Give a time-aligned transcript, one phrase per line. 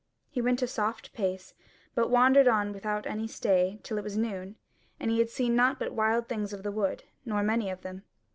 [0.31, 1.53] He went a soft pace,
[1.93, 4.55] but wandered on without any stay till it was noon,
[4.99, 7.81] and he had seen nought but the wild things of the wood, nor many of
[7.81, 8.01] them.